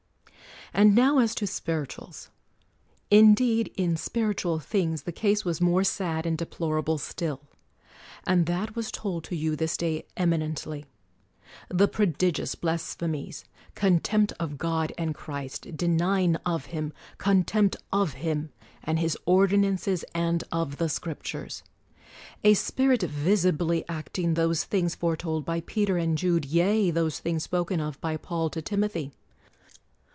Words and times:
And 0.73 0.95
now 0.95 1.19
as 1.19 1.35
to 1.35 1.47
spirituals. 1.47 2.29
Indeed 3.09 3.73
in 3.75 3.97
spiritual 3.97 4.59
things 4.59 5.03
the 5.03 5.11
case 5.11 5.43
was 5.43 5.59
more 5.59 5.83
sad 5.83 6.25
and 6.25 6.37
deplorable 6.37 6.97
still; 6.97 7.41
and 8.25 8.45
that 8.45 8.73
was 8.73 8.89
told 8.89 9.25
to 9.25 9.35
you 9.35 9.57
this 9.57 9.75
day 9.75 10.05
eminently. 10.15 10.85
The 11.67 11.89
prodigious 11.89 12.55
blasphemies; 12.55 13.43
contempt 13.75 14.31
of 14.39 14.57
God 14.57 14.93
and 14.97 15.13
Christ, 15.13 15.75
denying 15.75 16.37
of 16.45 16.67
Him, 16.67 16.93
contempt 17.17 17.75
of 17.91 18.13
Him 18.13 18.53
and 18.81 18.97
His 18.97 19.17
ordinances 19.25 20.05
and 20.15 20.41
of 20.53 20.77
the 20.77 20.87
Scriptures: 20.87 21.63
a 22.45 22.53
spirit 22.53 23.01
visibly 23.01 23.83
acting 23.89 24.35
those 24.35 24.63
things 24.63 24.95
foretold 24.95 25.43
by 25.43 25.59
Peter 25.59 25.97
and 25.97 26.17
Jude; 26.17 26.45
yea, 26.45 26.91
those 26.91 27.19
things 27.19 27.43
spoken 27.43 27.81
of 27.81 27.99
by 27.99 28.15
Paul 28.15 28.49
to 28.51 28.61
Timothy! 28.61 29.11